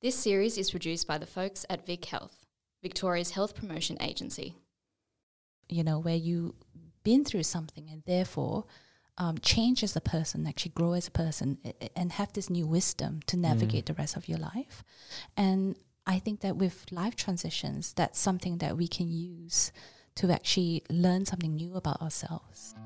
[0.00, 2.46] This series is produced by the folks at Vic Health,
[2.82, 4.54] Victoria's health promotion agency.
[5.68, 6.52] You know, where you've
[7.02, 8.64] been through something and therefore
[9.18, 11.58] um, change as a person, actually grow as a person,
[11.96, 13.86] and have this new wisdom to navigate mm.
[13.88, 14.84] the rest of your life.
[15.36, 15.74] And
[16.06, 19.72] I think that with life transitions, that's something that we can use
[20.14, 22.76] to actually learn something new about ourselves.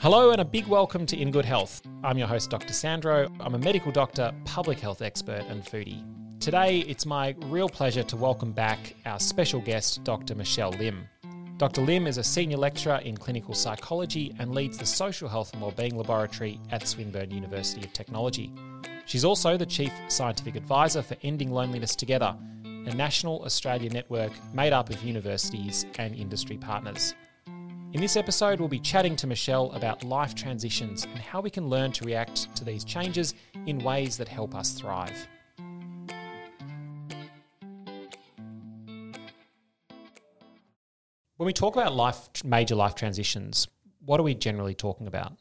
[0.00, 1.80] Hello, and a big welcome to In Good Health.
[2.04, 2.74] I'm your host, Dr.
[2.74, 3.32] Sandro.
[3.40, 6.04] I'm a medical doctor, public health expert, and foodie.
[6.38, 10.34] Today, it's my real pleasure to welcome back our special guest, Dr.
[10.34, 11.08] Michelle Lim.
[11.56, 11.80] Dr.
[11.80, 15.96] Lim is a senior lecturer in clinical psychology and leads the Social Health and Wellbeing
[15.96, 18.52] Laboratory at Swinburne University of Technology.
[19.06, 24.74] She's also the Chief Scientific Advisor for Ending Loneliness Together, a national Australia network made
[24.74, 27.14] up of universities and industry partners.
[27.96, 31.70] In this episode, we'll be chatting to Michelle about life transitions and how we can
[31.70, 33.32] learn to react to these changes
[33.64, 35.26] in ways that help us thrive.
[41.38, 43.66] When we talk about life, major life transitions,
[44.04, 45.32] what are we generally talking about?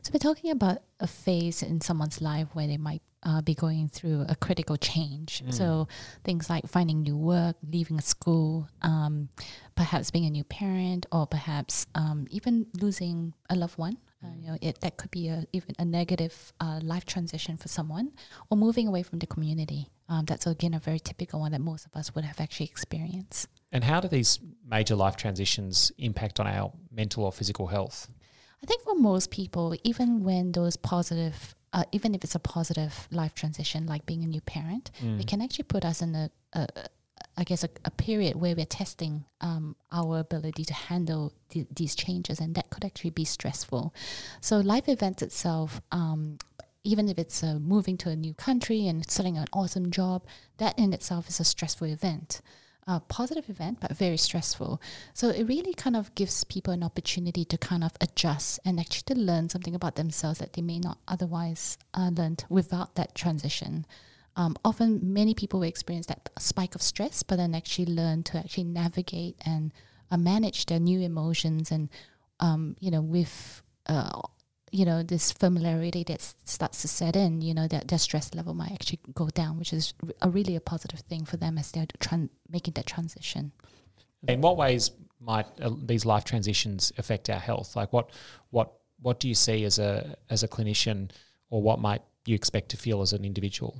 [0.00, 3.88] So we're talking about a phase in someone's life where they might uh, be going
[3.88, 5.42] through a critical change.
[5.44, 5.54] Mm.
[5.54, 5.88] So
[6.24, 9.28] things like finding new work, leaving school, um,
[9.76, 13.98] perhaps being a new parent, or perhaps um, even losing a loved one.
[14.22, 17.68] Uh, you know, it, that could be a, even a negative uh, life transition for
[17.68, 18.12] someone,
[18.50, 19.88] or moving away from the community.
[20.10, 23.48] Um, that's again a very typical one that most of us would have actually experienced.
[23.72, 28.08] And how do these major life transitions impact on our mental or physical health?
[28.62, 33.08] I think for most people, even when those positive uh, even if it's a positive
[33.10, 35.20] life transition, like being a new parent, mm.
[35.20, 36.66] it can actually put us in a, a
[37.36, 41.94] I guess, a, a, period where we're testing um, our ability to handle th- these
[41.94, 43.94] changes, and that could actually be stressful.
[44.40, 46.38] So, life events itself, um,
[46.82, 50.26] even if it's uh, moving to a new country and starting an awesome job,
[50.58, 52.40] that in itself is a stressful event
[52.90, 54.80] a positive event, but very stressful.
[55.14, 59.14] So it really kind of gives people an opportunity to kind of adjust and actually
[59.14, 63.86] to learn something about themselves that they may not otherwise uh, learned without that transition.
[64.34, 68.38] Um, often, many people will experience that spike of stress, but then actually learn to
[68.38, 69.72] actually navigate and
[70.10, 71.88] uh, manage their new emotions and,
[72.40, 74.20] um, you know, with uh,
[74.72, 78.54] you know this familiarity that starts to set in you know that their stress level
[78.54, 81.86] might actually go down which is a really a positive thing for them as they're
[81.98, 83.52] tran- making that transition.
[84.28, 87.76] In what ways might uh, these life transitions affect our health?
[87.76, 88.10] Like what
[88.50, 91.10] what what do you see as a as a clinician
[91.50, 93.76] or what might you expect to feel as an individual?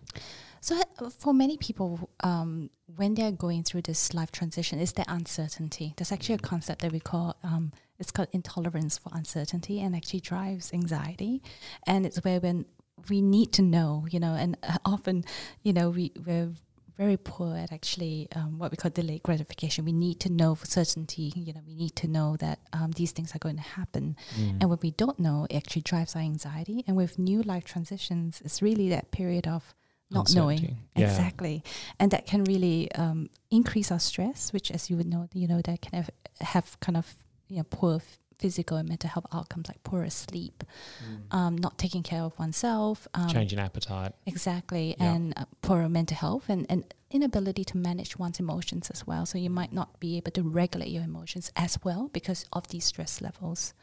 [0.60, 5.04] So uh, for many people, um, when they're going through this life transition, is the
[5.08, 5.94] uncertainty.
[5.96, 10.20] There's actually a concept that we call um, it's called intolerance for uncertainty, and actually
[10.20, 11.42] drives anxiety.
[11.86, 12.64] And it's where when
[13.08, 15.24] we need to know, you know, and uh, often,
[15.62, 16.50] you know, we we're
[16.96, 19.86] very poor at actually um, what we call delayed gratification.
[19.86, 21.32] We need to know for certainty.
[21.34, 24.16] You know, we need to know that um, these things are going to happen.
[24.38, 24.58] Mm.
[24.60, 26.84] And when we don't know, it actually drives our anxiety.
[26.86, 29.74] And with new life transitions, it's really that period of
[30.10, 31.06] not knowing yeah.
[31.06, 31.62] exactly,
[32.00, 35.60] and that can really um, increase our stress, which, as you would know, you know
[35.62, 36.10] that can have,
[36.40, 37.14] have kind of
[37.50, 40.64] you know poor f- physical and mental health outcomes like poorer sleep,
[41.04, 41.36] mm.
[41.36, 45.12] um, not taking care of oneself, um, changing appetite, exactly, yeah.
[45.12, 49.26] and uh, poorer mental health and, and inability to manage one's emotions as well.
[49.26, 52.84] So you might not be able to regulate your emotions as well because of these
[52.84, 53.74] stress levels.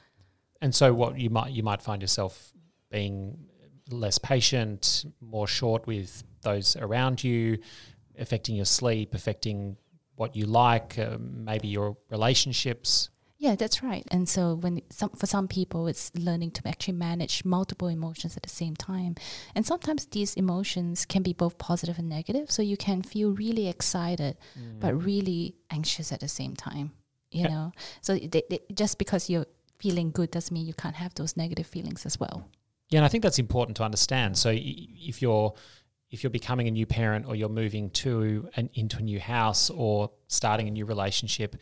[0.61, 2.53] And so, what you might you might find yourself
[2.89, 3.37] being
[3.89, 7.59] less patient, more short with those around you,
[8.17, 9.77] affecting your sleep, affecting
[10.15, 13.09] what you like, uh, maybe your relationships.
[13.39, 14.03] Yeah, that's right.
[14.09, 18.43] And so when some for some people it's learning to actually manage multiple emotions at
[18.43, 19.15] the same time.
[19.53, 22.49] And sometimes these emotions can be both positive and negative.
[22.49, 24.79] So you can feel really excited mm.
[24.79, 26.93] but really anxious at the same time.
[27.31, 27.47] You yeah.
[27.47, 27.71] know?
[28.01, 29.45] So they, they, just because you're
[29.77, 32.49] feeling good doesn't mean you can't have those negative feelings as well.
[32.89, 34.37] Yeah, and I think that's important to understand.
[34.37, 35.53] So if you're
[36.09, 39.69] if you're becoming a new parent or you're moving to an into a new house
[39.69, 41.57] or starting a new relationship,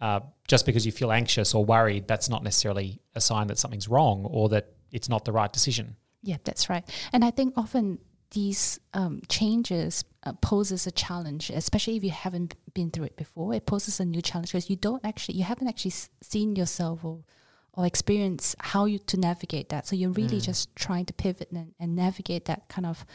[0.00, 3.88] uh, just because you feel anxious or worried, that's not necessarily a sign that something's
[3.88, 5.96] wrong or that it's not the right decision.
[6.22, 6.84] Yeah, that's right.
[7.12, 7.98] And I think often
[8.32, 13.54] these um, changes uh, poses a challenge, especially if you haven't been through it before.
[13.54, 17.24] It poses a new challenge because you don't actually, you haven't actually seen yourself or
[17.74, 19.86] or experience how you to navigate that.
[19.86, 20.44] So you're really mm.
[20.44, 23.06] just trying to pivot and, and navigate that kind of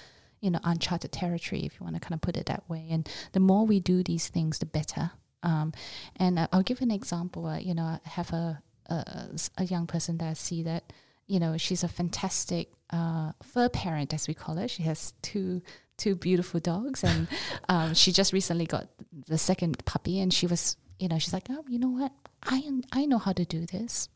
[0.41, 2.87] you know uncharted territory, if you want to kind of put it that way.
[2.89, 5.11] And the more we do these things, the better.
[5.45, 5.73] Um,
[6.17, 7.45] and I'll give an example.
[7.45, 10.91] Uh, you know, I have a a, a young person that I see that
[11.27, 14.69] you know she's a fantastic uh, fur parent as we call it.
[14.69, 15.61] She has two
[15.97, 17.27] two beautiful dogs, and
[17.69, 18.87] um, she just recently got
[19.27, 22.11] the second puppy, and she was you know she's like oh you know what
[22.43, 24.09] I I know how to do this.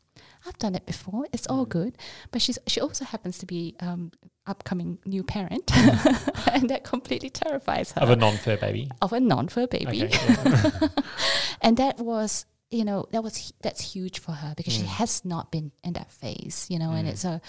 [0.46, 1.26] I've done it before.
[1.32, 1.96] It's all good.
[2.30, 4.10] But she's she also happens to be um,
[4.46, 5.70] upcoming new parent,
[6.52, 8.90] and that completely terrifies her Of a non fur baby.
[9.02, 10.04] of a non-fur baby.
[10.04, 10.10] Okay.
[10.28, 10.88] yeah.
[11.62, 14.86] and that was you know that was that's huge for her because she Mm.
[15.02, 17.10] has not been in that phase you know and Mm.
[17.10, 17.40] it's a,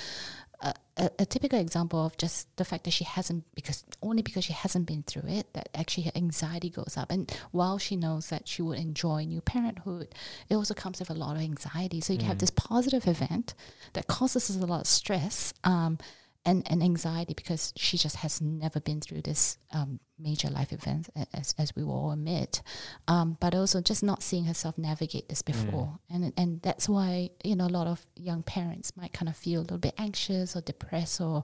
[0.62, 4.44] a a a typical example of just the fact that she hasn't because only because
[4.44, 8.30] she hasn't been through it that actually her anxiety goes up and while she knows
[8.30, 10.08] that she would enjoy new parenthood
[10.50, 12.42] it also comes with a lot of anxiety so you can have Mm.
[12.42, 13.54] this positive event
[13.94, 15.98] that causes us a lot of stress um,
[16.46, 21.10] and, and anxiety because she just has never been through this um, major life event
[21.34, 22.62] as, as we will all admit.
[23.08, 26.00] Um, but also just not seeing herself navigate this before.
[26.10, 29.62] And and that's why you know a lot of young parents might kind of feel
[29.62, 31.44] a little bit anxious or depressed or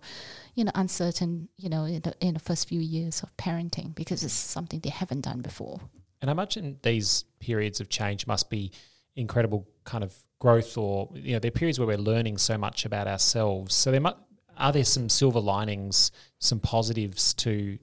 [0.55, 4.23] you know uncertain you know in the, in the first few years of parenting because
[4.23, 5.79] it's something they haven't done before.
[6.21, 8.71] And I imagine these periods of change must be
[9.15, 13.07] incredible kind of growth or you know, they're periods where we're learning so much about
[13.07, 13.75] ourselves.
[13.75, 14.11] So there mu-
[14.57, 17.77] are there some silver linings, some positives to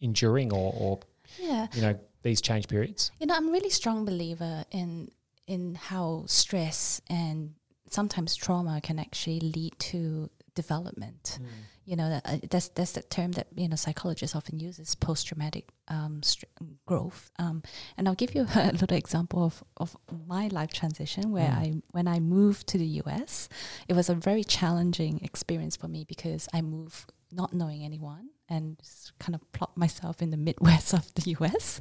[0.00, 1.00] enduring or, or
[1.38, 3.10] yeah you know, these change periods?
[3.18, 5.10] You know, I'm a really strong believer in
[5.46, 7.54] in how stress and
[7.88, 11.38] sometimes trauma can actually lead to development.
[11.86, 14.94] You know, that, uh, that's that's the term that you know psychologists often use is
[14.94, 16.44] post traumatic um, str-
[16.86, 17.30] growth.
[17.38, 17.62] Um,
[17.96, 19.96] and I'll give you a little example of, of
[20.28, 21.58] my life transition where Mm.
[21.58, 23.48] I when I moved to the US,
[23.88, 28.76] it was a very challenging experience for me because I moved not knowing anyone and
[28.78, 31.80] just kind of plot myself in the Midwest of the US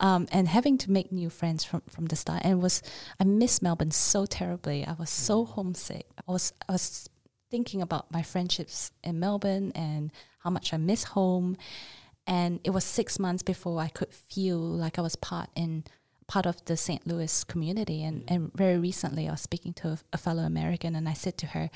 [0.00, 2.42] um, and having to make new friends from, from the start.
[2.44, 2.82] And was
[3.20, 4.84] I missed Melbourne so terribly.
[4.84, 6.06] I was so homesick.
[6.28, 7.08] I was I was
[7.50, 11.56] thinking about my friendships in Melbourne and how much I miss home.
[12.26, 15.84] And it was six months before I could feel like I was part in
[16.26, 17.06] part of the St.
[17.06, 18.04] Louis community.
[18.04, 18.24] And, mm.
[18.28, 21.46] and very recently I was speaking to a, a fellow American and I said to
[21.46, 21.70] her,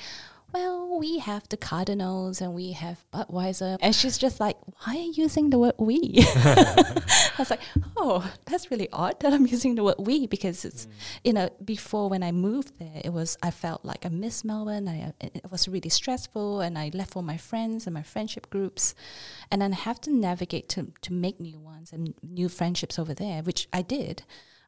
[0.53, 3.79] well, we have the Cardinals and we have Budweiser.
[3.81, 6.15] And she's just like, why are you using the word we?
[6.19, 7.61] I was like,
[8.02, 10.88] oh, that's really odd that I'm using the word we because it's,
[11.22, 14.88] you know, before when I moved there, it was, I felt like I missed Melbourne.
[14.88, 18.50] I, it it was really stressful and I left all my friends and my friendship
[18.50, 18.94] groups.
[19.50, 23.14] And then I have to navigate to, to make new ones and new friendships over
[23.14, 24.25] there, which I did.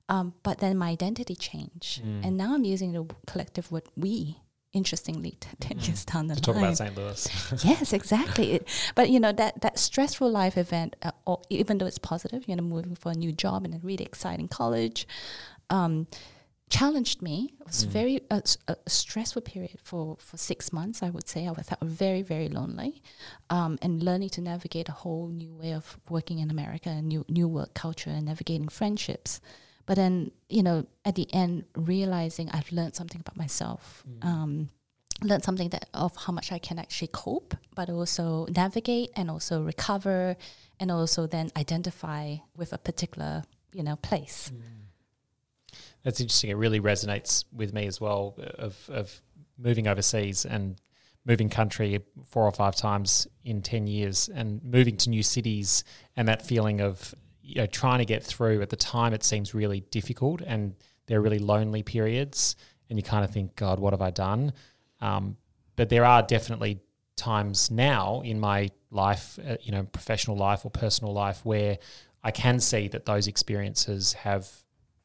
[0.09, 2.05] Um, but then my identity changed.
[2.05, 2.27] Mm.
[2.27, 4.39] And now I'm using the collective word we,
[4.75, 5.87] interestingly, t- 10 Mm.
[5.87, 6.95] years down the To talk about St.
[6.97, 7.65] Louis.
[7.65, 8.53] yes, exactly.
[8.55, 12.43] It, but you know that that stressful life event, uh, or even though it's positive,
[12.49, 15.07] you know, moving for a new job in a really exciting college,
[15.71, 16.07] um,
[16.71, 17.37] challenged me.
[17.61, 17.89] It was Mm.
[17.89, 21.03] very uh, a stressful period for for six months.
[21.03, 23.03] I would say I felt very very lonely,
[23.51, 27.25] um, and learning to navigate a whole new way of working in America, a new
[27.29, 29.41] new work culture, and navigating friendships.
[29.87, 34.05] But then, you know, at the end, realizing I've learned something about myself.
[34.09, 34.25] Mm.
[34.25, 34.71] Um,
[35.23, 39.63] learned something that of how much I can actually cope, but also navigate and also
[39.63, 40.37] recover,
[40.81, 43.45] and also then identify with a particular
[43.75, 44.51] you know place.
[46.03, 46.51] That's interesting.
[46.51, 49.23] It really resonates with me as well of, of
[49.59, 50.77] moving overseas and
[51.25, 55.83] moving country four or five times in 10 years and moving to new cities
[56.17, 57.15] and that feeling of
[57.45, 60.75] you know trying to get through at the time it seems really difficult and
[61.07, 62.57] they're really lonely periods
[62.89, 64.53] and you kind of think god what have i done
[65.01, 65.37] um,
[65.77, 66.81] but there are definitely
[67.17, 71.79] times now in my life uh, you know professional life or personal life where
[72.23, 74.51] i can see that those experiences have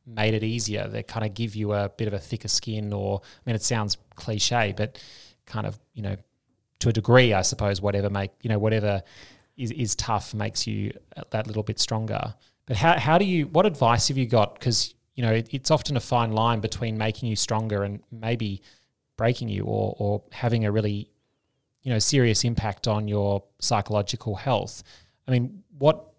[0.09, 0.87] made it easier.
[0.87, 3.63] They kind of give you a bit of a thicker skin, or I mean, it
[3.63, 5.01] sounds cliche, but
[5.45, 6.15] kind of you know,
[6.79, 7.81] to a degree, I suppose.
[7.81, 9.03] Whatever make you know, whatever
[9.59, 10.91] is is tough makes you
[11.31, 12.33] that little bit stronger.
[12.65, 13.47] But how how do you?
[13.47, 14.55] What advice have you got?
[14.55, 18.61] Because you know, it, it's often a fine line between making you stronger and maybe
[19.17, 21.09] breaking you, or or having a really
[21.83, 24.81] you know serious impact on your psychological health.
[25.27, 26.13] I mean, what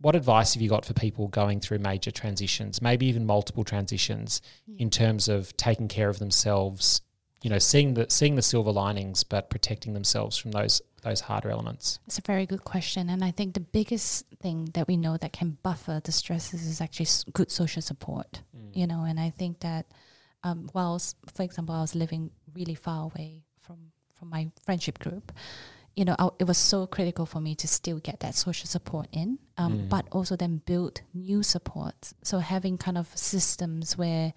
[0.00, 4.40] what advice have you got for people going through major transitions, maybe even multiple transitions,
[4.78, 7.02] in terms of taking care of themselves?
[7.42, 11.50] You know, seeing the seeing the silver linings, but protecting themselves from those those harder
[11.50, 11.98] elements.
[12.06, 15.32] It's a very good question, and I think the biggest thing that we know that
[15.32, 18.42] can buffer the stresses is actually good social support.
[18.72, 19.86] You know, and I think that
[20.44, 23.78] um, whilst, for example, I was living really far away from
[24.14, 25.32] from my friendship group,
[25.96, 29.08] you know, I, it was so critical for me to still get that social support
[29.12, 29.88] in, um, Mm.
[29.88, 32.14] but also then build new supports.
[32.22, 34.32] So having kind of systems where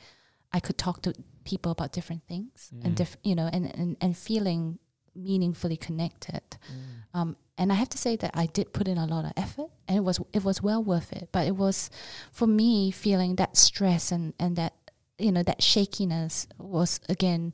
[0.51, 1.13] I could talk to
[1.45, 2.85] people about different things Mm.
[2.85, 4.79] and diff- you know and, and and feeling
[5.15, 7.19] meaningfully connected Mm.
[7.19, 9.69] um, and I have to say that I did put in a lot of effort,
[9.87, 11.29] and it was it was well worth it.
[11.31, 11.91] But it was
[12.31, 14.73] for me feeling that stress and and that
[15.19, 17.53] you know that shakiness was again,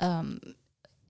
[0.00, 0.40] um,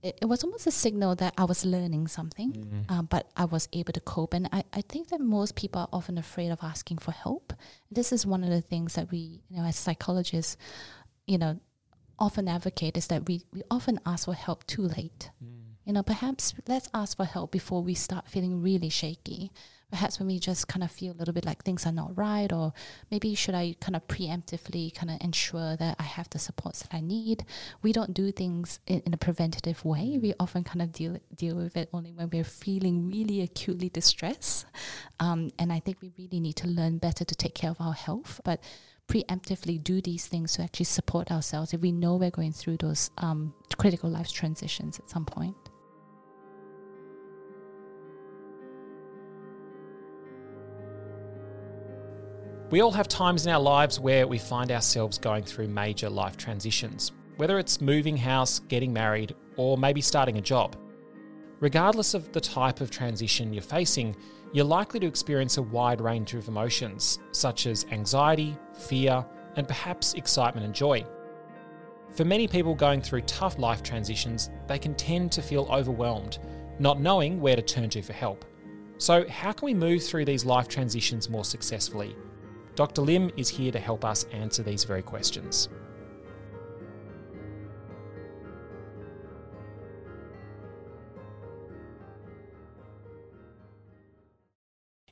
[0.02, 2.90] it, it was almost a signal that I was learning something, Mm.
[2.90, 4.35] um, but I was able to cope.
[4.35, 7.52] And I, I think that most people are often afraid of asking for help.
[7.93, 10.57] This is one of the things that we you know as psychologists,
[11.28, 11.61] you know,
[12.19, 15.31] often advocate is that we we often ask for help too late
[15.87, 19.52] you know, perhaps let's ask for help before we start feeling really shaky.
[19.88, 22.52] Perhaps when we just kind of feel a little bit like things are not right,
[22.52, 22.73] or
[23.09, 26.93] maybe should I kind of preemptively kind of ensure that I have the supports that
[26.93, 27.45] I need.
[27.83, 30.19] We don't do things in, in a preventative way.
[30.21, 34.66] We often kind of deal deal with it only when we're feeling really acutely distressed.
[35.21, 37.95] Um, and I think we really need to learn better to take care of our
[37.95, 38.61] health, but
[39.07, 43.12] preemptively do these things to actually support ourselves if we know we're going through those
[43.19, 45.57] um, critical life transitions at some point.
[52.69, 56.37] We all have times in our lives where we find ourselves going through major life
[56.37, 60.75] transitions, whether it's moving house, getting married, or maybe starting a job.
[61.61, 64.17] Regardless of the type of transition you're facing,
[64.53, 70.15] you're likely to experience a wide range of emotions, such as anxiety, fear, and perhaps
[70.15, 71.07] excitement and joy.
[72.17, 76.41] For many people going through tough life transitions, they can tend to feel overwhelmed,
[76.81, 78.45] not knowing where to turn to for help.
[78.99, 82.17] So, how can we move through these life transitions more successfully?
[82.76, 83.00] Dr.
[83.00, 85.71] Lim is here to help us answer these very questions.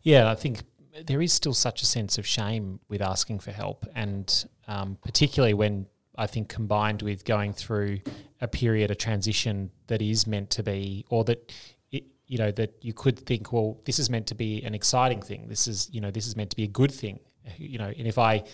[0.02, 0.61] Yeah, I think
[1.06, 5.54] there is still such a sense of shame with asking for help, and um, particularly
[5.54, 5.87] when
[6.18, 8.00] I think combined with going through
[8.42, 11.50] a period of transition that is meant to be, or that
[11.90, 15.23] it, you know that you could think, well, this is meant to be an exciting
[15.23, 15.49] thing.
[15.49, 17.21] This is you know this is meant to be a good thing.
[17.57, 18.45] You know, and if I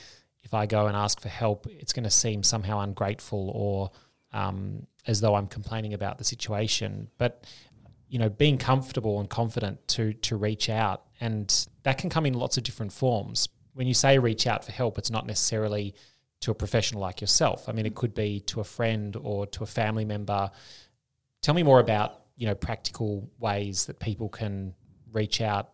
[0.43, 3.91] if I go and ask for help, it's going to seem somehow ungrateful or
[4.33, 7.09] um, as though I'm complaining about the situation.
[7.19, 7.45] But
[8.09, 12.35] you know, being comfortable and confident to to reach out, and that can come in
[12.35, 13.49] lots of different forms.
[13.75, 15.95] When you say reach out for help, it's not necessarily
[16.41, 17.69] to a professional like yourself.
[17.69, 20.51] I mean, it could be to a friend or to a family member.
[21.43, 24.75] Tell me more about you know practical ways that people can
[25.13, 25.73] reach out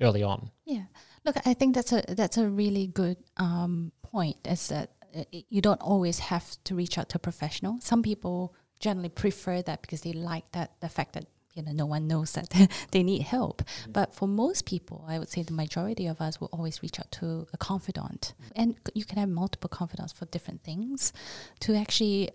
[0.00, 0.50] early on.
[0.64, 0.84] Yeah,
[1.24, 4.36] look, I think that's a that's a really good um, point.
[4.46, 7.78] Is that uh, you don't always have to reach out to a professional.
[7.80, 11.86] Some people generally prefer that because they like that the fact that you know no
[11.86, 12.48] one knows that
[12.90, 13.62] they need help.
[13.88, 17.10] But for most people, I would say the majority of us will always reach out
[17.12, 21.12] to a confidant, and you can have multiple confidants for different things
[21.60, 22.30] to actually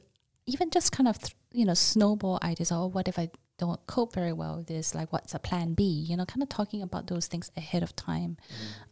[0.47, 2.71] even just kind of th- you know snowball ideas.
[2.71, 4.93] Oh, what if I don't cope very well with this?
[4.93, 5.83] Like, what's a plan B?
[5.83, 8.37] You know, kind of talking about those things ahead of time,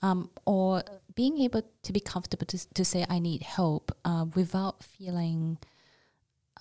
[0.01, 0.83] um, or
[1.15, 5.57] being able to be comfortable to, to say I need help uh, without feeling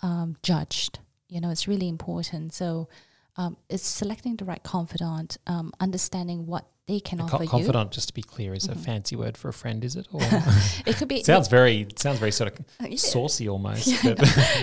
[0.02, 0.98] um, judged.
[1.28, 2.52] You know, it's really important.
[2.52, 2.88] So,
[3.36, 7.48] um, it's selecting the right confidant, um, understanding what they can A offer co- you.
[7.48, 8.84] confidant, just to be clear, is a Mhm.
[8.84, 10.08] fancy word for a friend, is it?
[10.12, 10.20] Or
[10.86, 12.96] It could be it sounds very sounds very sort of uh, yeah.
[12.96, 13.86] saucy almost.
[13.86, 14.14] Yeah,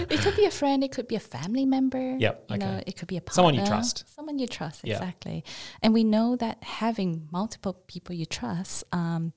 [0.09, 0.83] it could be a friend.
[0.83, 2.17] It could be a family member.
[2.19, 2.83] Yep, You know, okay.
[2.87, 4.03] it could be a partner, Someone you trust.
[4.15, 4.95] Someone you trust, Yeah.
[4.97, 5.43] exactly.
[5.81, 9.31] And we know that having multiple people you trust um,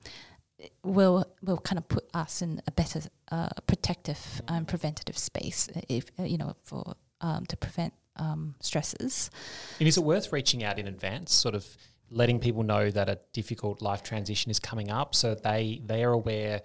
[0.83, 5.69] will will kind of put us in a better uh, protective and preventative space.
[5.87, 9.31] If uh, you know, for um, to prevent um, stresses.
[9.79, 11.65] And is it worth reaching out in advance, sort of
[12.13, 16.11] letting people know that a difficult life transition is coming up, so they they are
[16.13, 16.61] aware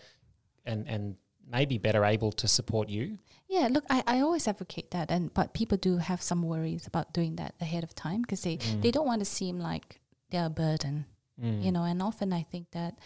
[0.65, 1.17] and and
[1.51, 3.19] maybe better able to support you?
[3.49, 7.13] Yeah, look, I, I always advocate that, and but people do have some worries about
[7.15, 8.83] doing that ahead of time because they, Mm.
[8.83, 10.01] they don't want to seem like
[10.31, 11.07] they're a burden.
[11.41, 11.63] Mm.
[11.65, 12.99] you know and often i think that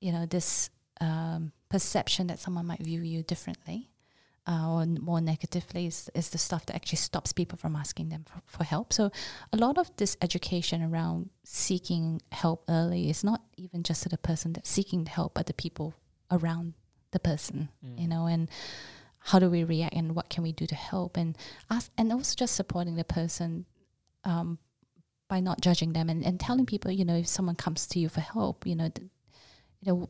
[0.00, 3.89] you know this um, perception that someone might view you differently
[4.46, 8.24] uh, or more negatively is, is the stuff that actually stops people from asking them
[8.24, 9.10] for, for help so
[9.52, 14.18] a lot of this education around seeking help early is not even just to the
[14.18, 15.94] person that's seeking the help but the people
[16.30, 16.74] around
[17.12, 18.08] the person you Mm.
[18.08, 18.48] know and
[19.18, 21.36] how do we react and what can we do to help and
[21.68, 23.66] ask and also just supporting the person
[24.24, 24.58] um,
[25.28, 28.08] by not judging them and, and telling people you know if someone comes to you
[28.08, 29.08] for help you know th-
[29.82, 30.08] you know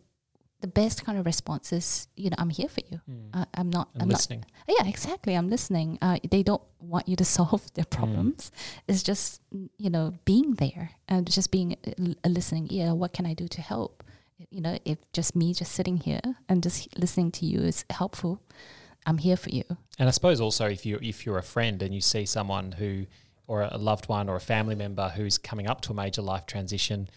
[0.61, 3.31] the best kind of response is you know i'm here for you Mm.
[3.35, 4.45] uh, i'm not and i'm listening.
[4.69, 7.90] not yeah exactly i'm listening uh, they don't want you to solve their Mm.
[7.99, 8.52] problems
[8.88, 13.12] it's just mm, you know being there and just being a, a listening ear what
[13.12, 14.05] can i do to help
[14.50, 18.40] you know if just me just sitting here and just listening to you is helpful
[19.07, 19.64] I'm here for you.
[19.99, 23.07] And I suppose also if you if you're a friend and you see someone who
[23.47, 26.45] or a loved one or a family member who's coming up to a major life
[26.45, 27.09] transition,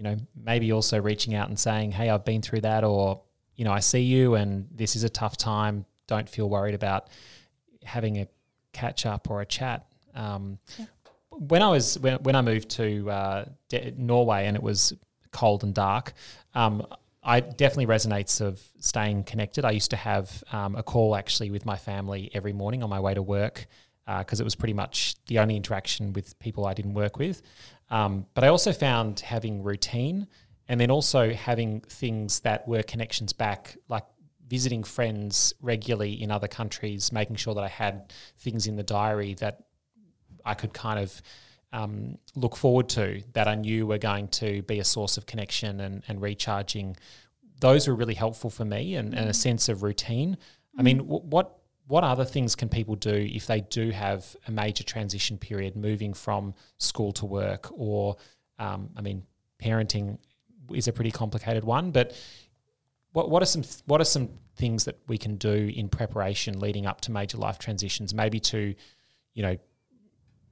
[0.00, 3.20] you know, maybe also reaching out and saying, "Hey, I've been through that," or
[3.54, 5.84] you know, I see you, and this is a tough time.
[6.06, 7.08] Don't feel worried about
[7.84, 8.26] having a
[8.72, 9.84] catch up or a chat.
[10.14, 10.86] Um, yeah.
[11.32, 14.94] When I was when when I moved to uh, De- Norway and it was
[15.32, 16.14] cold and dark,
[16.54, 16.86] um,
[17.22, 19.66] I definitely resonates of staying connected.
[19.66, 23.00] I used to have um, a call actually with my family every morning on my
[23.00, 23.66] way to work
[24.18, 27.42] because uh, it was pretty much the only interaction with people I didn't work with.
[27.90, 30.26] Um, but I also found having routine
[30.68, 34.04] and then also having things that were connections back, like
[34.48, 39.34] visiting friends regularly in other countries, making sure that I had things in the diary
[39.34, 39.64] that
[40.44, 41.22] I could kind of
[41.72, 45.80] um, look forward to that I knew were going to be a source of connection
[45.80, 46.96] and, and recharging.
[47.60, 49.36] Those were really helpful for me and, and a mm.
[49.36, 50.36] sense of routine.
[50.78, 51.59] I mean, w- what
[51.90, 56.14] what other things can people do if they do have a major transition period, moving
[56.14, 58.16] from school to work, or
[58.60, 59.24] um, I mean,
[59.60, 60.18] parenting
[60.72, 61.90] is a pretty complicated one.
[61.90, 62.14] But
[63.12, 66.86] what what are some what are some things that we can do in preparation leading
[66.86, 68.14] up to major life transitions?
[68.14, 68.74] Maybe to,
[69.34, 69.56] you know,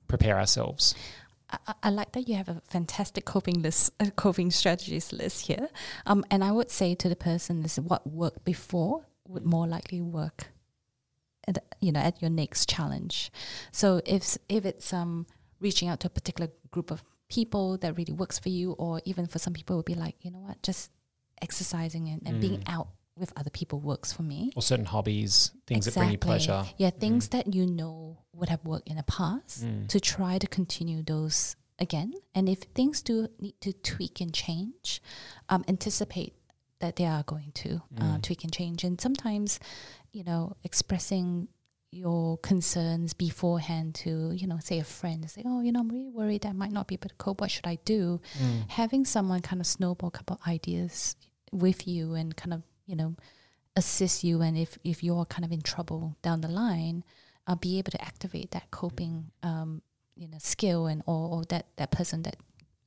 [0.09, 0.95] prepare ourselves.
[1.83, 5.69] I, like that you have a fantastic coping list, uh, coping strategies list here.
[6.05, 10.03] Um, and I would say to the person, this what worked before would more likely
[10.03, 10.49] work,
[11.49, 13.33] at, you know, at your next challenge.
[13.73, 15.27] So if if it's um
[15.61, 19.27] reaching out to a particular group of people that really works for you, or even
[19.27, 20.91] for some people, it would be like, you know what, just
[21.43, 22.41] exercising and, and mm.
[22.41, 24.53] being out with other people works for me.
[24.57, 26.17] Or certain hobbies, things exactly.
[26.17, 26.65] that bring you pleasure.
[26.77, 27.31] Yeah, things mm.
[27.33, 29.89] that you know would have worked in the past mm.
[29.89, 32.15] to try to continue those again.
[32.35, 35.03] And if things do need to tweak and change,
[35.49, 36.35] um, anticipate
[36.81, 38.23] that they are going to uh, mm.
[38.23, 38.85] tweak and change.
[38.85, 39.59] And sometimes,
[40.19, 41.49] you know, expressing
[41.91, 46.11] your concerns beforehand to, you know, say a friend, say, oh, you know, I'm really
[46.11, 47.41] worried I might not be able to cope.
[47.41, 48.21] What should I do?
[48.39, 48.69] Mm.
[48.69, 51.17] Having someone kind of snowball a couple ideas
[51.53, 53.15] with you and kind of you know,
[53.77, 54.43] assist you.
[54.43, 57.05] And if, if you're kind of in trouble down the line,
[57.47, 59.83] uh, be able to activate that coping, um,
[60.17, 62.37] you know, skill and or, or that, that person that,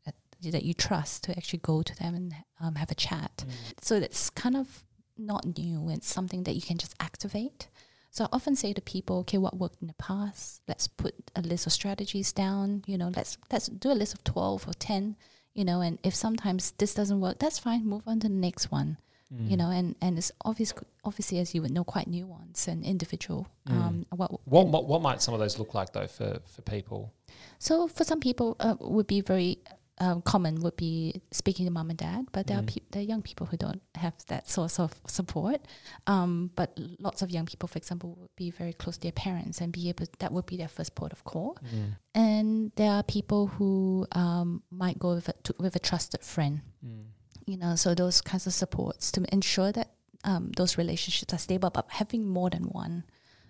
[0.05, 0.15] that
[0.51, 3.45] that you trust to actually go to them and um, have a chat.
[3.45, 3.51] Mm.
[3.81, 4.83] So it's kind of
[5.25, 5.89] not new.
[5.89, 7.67] It's something that you can just activate.
[8.09, 10.61] So I often say to people, okay, what worked in the past?
[10.67, 12.83] Let's put a list of strategies down.
[12.85, 15.15] You know, let's let's do a list of twelve or ten.
[15.53, 17.85] You know, and if sometimes this doesn't work, that's fine.
[17.85, 18.97] Move on to the next one
[19.33, 19.49] mm.
[19.49, 23.47] you know, and, and it's obvious, obviously, as you would know, quite nuanced and individual.
[23.67, 23.73] Mm.
[23.73, 27.13] Um, what, what, what, what might some of those look like though for, for people?
[27.59, 29.59] So for some people, uh, would be very
[30.01, 32.63] um, common would be speaking to mom and dad, but there mm.
[32.63, 35.61] are pe- there are young people who don't have that source of support.
[36.07, 39.61] Um, but lots of young people, for example, would be very close to their parents
[39.61, 41.57] and be able that would be their first port of call.
[41.73, 41.95] Mm.
[42.15, 46.61] And there are people who um, might go with a, to, with a trusted friend.
[46.85, 47.03] Mm
[47.45, 49.91] you know so those kinds of supports to ensure that
[50.23, 53.03] um, those relationships are stable but having more than one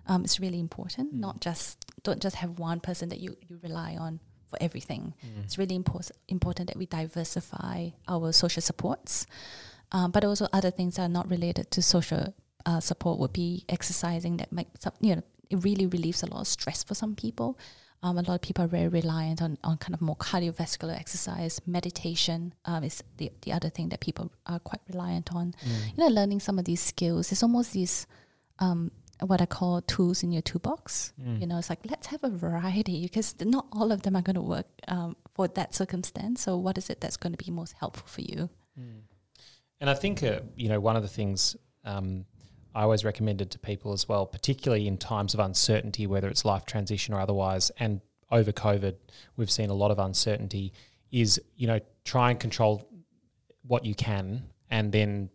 [0.07, 1.19] um, is really important mm.
[1.19, 4.19] not just don't just have one person that you, you rely on
[4.51, 5.43] for everything mm.
[5.43, 9.25] it's really important important that we diversify our social supports
[9.93, 12.33] um, but also other things that are not related to social
[12.65, 16.41] uh, support would be exercising that makes up you know it really relieves a lot
[16.41, 17.57] of stress for some people
[18.03, 21.61] um, a lot of people are very reliant on, on kind of more cardiovascular exercise.
[21.67, 25.53] Meditation um, is the, the other thing that people are quite reliant on.
[25.63, 25.97] Mm.
[25.97, 27.31] You know, learning some of these skills.
[27.31, 28.07] It's almost these
[28.57, 28.91] um,
[29.25, 31.13] what I call tools in your toolbox.
[31.21, 31.41] Mm.
[31.41, 34.35] You know, it's like let's have a variety because not all of them are going
[34.35, 36.41] to work um, for that circumstance.
[36.41, 38.49] So, what is it that's going to be most helpful for you?
[38.79, 39.01] Mm.
[39.79, 41.55] And I think uh, you know one of the things
[41.85, 42.25] um,
[42.73, 46.65] I always recommended to people as well, particularly in times of uncertainty, whether it's life
[46.65, 47.71] transition or otherwise.
[47.79, 48.95] And over COVID,
[49.35, 50.73] we've seen a lot of uncertainty.
[51.11, 52.87] Is you know try and control
[53.67, 55.29] what you can, and then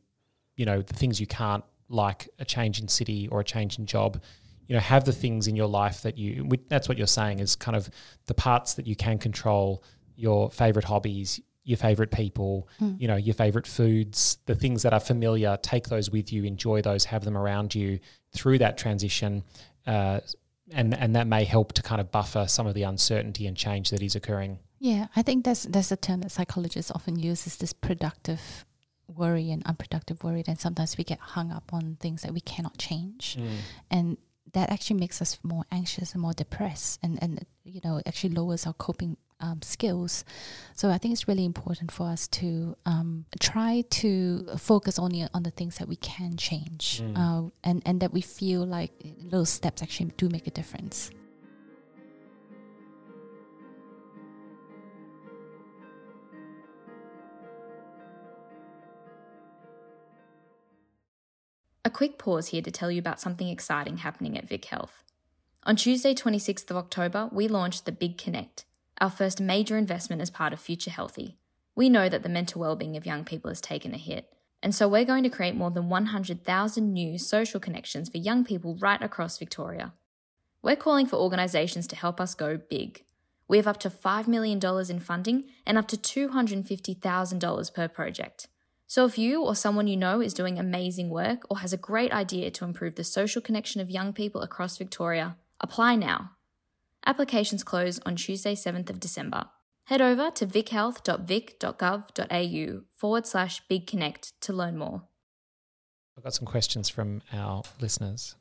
[0.56, 3.86] you know the things you can't, like a change in city or a change in
[3.86, 4.20] job.
[4.68, 6.48] You know, have the things in your life that you.
[6.68, 7.88] That's what you're saying is kind of
[8.26, 9.82] the parts that you can control.
[10.16, 12.98] Your favorite hobbies, your favorite people, mm.
[12.98, 16.80] you know, your favorite foods, the things that are familiar, take those with you, enjoy
[16.80, 17.98] those, have them around you
[18.32, 19.42] through that transition.
[19.86, 20.20] Uh,
[20.72, 23.90] and, and that may help to kind of buffer some of the uncertainty and change
[23.90, 24.58] that is occurring.
[24.78, 28.64] Yeah, I think that's that's a term that psychologists often use is this productive
[29.08, 30.42] worry and unproductive worry.
[30.46, 33.36] And sometimes we get hung up on things that we cannot change.
[33.38, 33.56] Mm.
[33.90, 34.16] And
[34.52, 38.66] that actually makes us more anxious and more depressed and, and you know, actually lowers
[38.66, 40.24] our coping um, skills.
[40.74, 45.42] So I think it's really important for us to um, try to focus only on
[45.42, 47.16] the things that we can change, Mm.
[47.18, 48.92] uh, and and that we feel like
[49.30, 51.10] those steps actually do make a difference.
[61.96, 65.02] Quick pause here to tell you about something exciting happening at Vic Health.
[65.62, 68.66] On Tuesday, 26th of October, we launched the Big Connect,
[69.00, 71.38] our first major investment as part of Future Healthy.
[71.74, 74.30] We know that the mental well-being of young people has taken a hit,
[74.62, 78.76] and so we're going to create more than 100,000 new social connections for young people
[78.78, 79.94] right across Victoria.
[80.60, 83.04] We're calling for organisations to help us go big.
[83.48, 88.48] We have up to $5 million in funding and up to $250,000 per project.
[88.86, 92.12] So if you or someone you know is doing amazing work or has a great
[92.12, 96.30] idea to improve the social connection of young people across Victoria, apply now.
[97.04, 99.46] Applications close on Tuesday, 7th of December.
[99.86, 105.02] Head over to vichealth.vic.gov.au forward slash big connect to learn more.
[106.16, 108.34] I've got some questions from our listeners.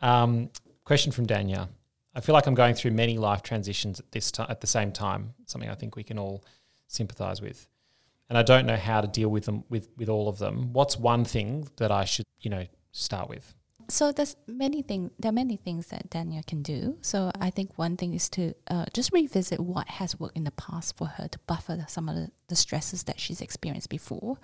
[0.00, 0.50] Um,
[0.84, 1.68] question from Dania.
[2.14, 4.90] I feel like I'm going through many life transitions at this time at the same
[4.90, 5.34] time.
[5.46, 6.44] Something I think we can all
[6.88, 7.68] sympathise with,
[8.30, 10.72] and I don't know how to deal with them with with all of them.
[10.72, 13.54] What's one thing that I should you know start with?
[13.88, 15.10] So there's many things.
[15.18, 16.96] There are many things that Dania can do.
[17.02, 20.52] So I think one thing is to uh, just revisit what has worked in the
[20.52, 24.38] past for her to buffer the, some of the, the stresses that she's experienced before.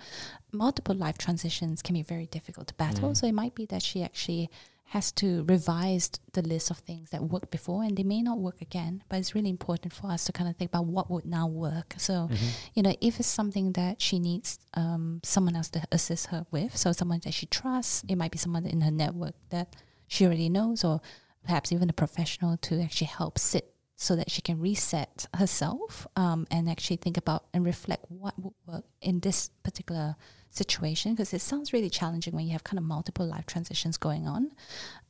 [0.51, 3.15] Multiple life transitions can be very difficult to battle.
[3.15, 4.49] So it might be that she actually
[4.91, 8.61] has to revise the list of things that worked before, and they may not work
[8.61, 9.03] again.
[9.09, 11.95] But it's really important for us to kind of think about what would now work.
[11.97, 12.29] So
[12.73, 16.75] you know, if it's something that she needs um, someone else to assist her with,
[16.77, 19.75] so someone that she trusts, it might be someone in her network that
[20.07, 21.01] she already knows, or
[21.43, 26.45] perhaps even a professional to actually help sit so that she can reset herself um,
[26.51, 30.15] and actually think about and reflect what would work in this particular
[30.49, 34.27] situation because it sounds really challenging when you have kind of multiple life transitions going
[34.27, 34.51] on.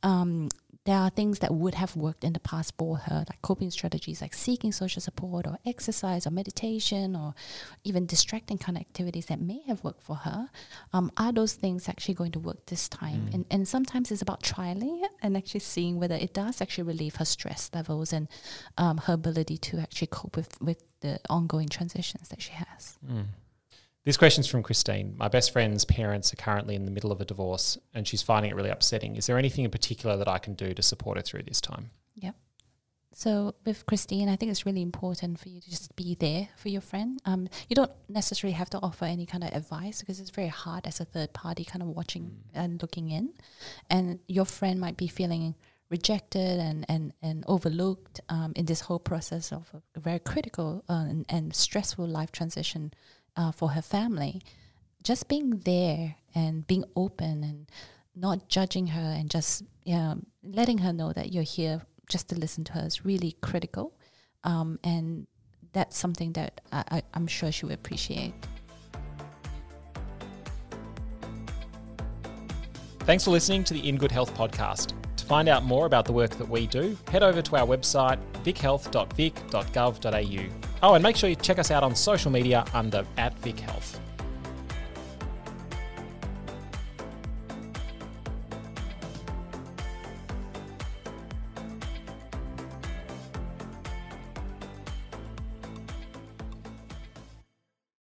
[0.02, 0.48] Um,
[0.88, 4.22] there are things that would have worked in the past for her, like coping strategies
[4.22, 7.34] like seeking social support or exercise or meditation or
[7.84, 10.48] even distracting kind of activities that may have worked for her.
[10.94, 13.28] Um, are those things actually going to work this time?
[13.34, 17.16] And, and sometimes it's about trialing it and actually seeing whether it does actually relieve
[17.16, 18.26] her stress levels and
[18.78, 22.98] um, her ability to actually cope with, with the ongoing transitions that she has.
[24.04, 25.14] This question's from Christine.
[25.16, 28.50] My best friend's parents are currently in the middle of a divorce, and she's finding
[28.50, 29.16] it really upsetting.
[29.16, 31.90] Is there anything in particular that I can do to support her through this time?
[32.14, 32.34] Yep.
[33.12, 36.68] So with Christine, I think it's really important for you to just be there for
[36.68, 37.20] your friend.
[37.24, 40.86] Um, you don't necessarily have to offer any kind of advice because it's very hard
[40.86, 43.34] as a third party kind of watching and looking in.
[43.90, 45.56] And your friend might be feeling
[45.90, 51.06] rejected and, and, and overlooked um, in this whole process of a very critical uh,
[51.08, 52.92] and, and stressful life transition
[53.38, 54.42] uh, for her family.
[55.02, 57.70] Just being there and being open and
[58.14, 62.34] not judging her and just you know, letting her know that you're here just to
[62.34, 63.94] listen to her is really critical.
[64.44, 65.26] Um, and
[65.72, 68.34] that's something that I, I'm sure she will appreciate.
[73.00, 74.92] Thanks for listening to the In Good Health podcast.
[75.16, 78.18] To find out more about the work that we do, head over to our website,
[78.44, 80.67] vichealth.vic.gov.au.
[80.82, 84.00] Oh, and make sure you check us out on social media under at Vic Health.